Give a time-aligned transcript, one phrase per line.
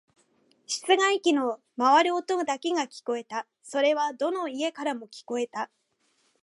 [0.65, 3.47] 室外機の回る音だけが聞こえた。
[3.61, 5.69] それはどの家からも聞こえた。